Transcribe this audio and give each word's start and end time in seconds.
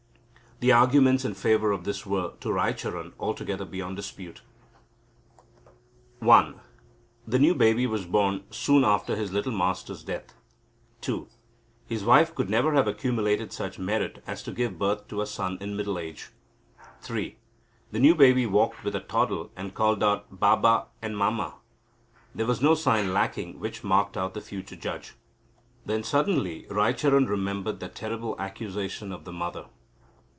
The 0.61 0.71
arguments 0.71 1.25
in 1.25 1.33
favour 1.33 1.71
of 1.71 1.85
this 1.85 2.05
were, 2.05 2.33
to 2.41 2.49
Raicharan, 2.53 3.13
altogether 3.19 3.65
beyond 3.65 3.95
dispute: 3.95 4.43
(i.) 6.21 6.53
The 7.27 7.39
new 7.39 7.55
baby 7.55 7.87
was 7.87 8.05
born 8.05 8.43
soon 8.51 8.83
after 8.85 9.15
his 9.15 9.31
little 9.33 9.53
master's 9.53 10.03
death. 10.03 10.35
(ii.) 11.09 11.25
His 11.87 12.03
wife 12.05 12.35
could 12.35 12.47
never 12.47 12.73
have 12.73 12.87
accumulated 12.87 13.51
such 13.51 13.79
merit 13.79 14.21
as 14.27 14.43
to 14.43 14.51
give 14.51 14.77
birth 14.77 15.07
to 15.07 15.21
a 15.21 15.25
son 15.25 15.57
in 15.59 15.75
middle 15.75 15.97
age. 15.97 16.29
(iii.) 17.09 17.37
The 17.91 17.97
new 17.99 18.13
baby 18.13 18.45
walked 18.45 18.83
with 18.83 18.93
a 18.95 18.99
toddle 18.99 19.49
and 19.55 19.73
called 19.73 20.03
out 20.03 20.29
Ba 20.29 20.55
ba 20.57 20.85
and 21.01 21.17
Ma 21.17 21.31
ma. 21.31 21.53
There 22.35 22.45
was 22.45 22.61
no 22.61 22.75
sign 22.75 23.15
lacking 23.15 23.59
which 23.59 23.83
marked 23.83 24.15
out 24.15 24.35
the 24.35 24.41
future 24.41 24.75
judge. 24.75 25.15
Then 25.87 26.03
suddenly 26.03 26.67
Raicharan 26.69 27.25
remembered 27.27 27.79
that 27.79 27.95
terrible 27.95 28.39
accusation 28.39 29.11
of 29.11 29.25
the 29.25 29.33
mother. 29.33 29.65